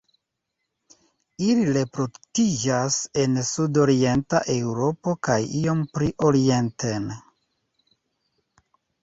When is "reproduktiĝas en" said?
1.75-3.35